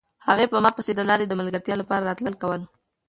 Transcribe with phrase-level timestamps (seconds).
[0.27, 2.61] هغې په ما پسې د لارې د ملګرتیا لپاره راتلل کول.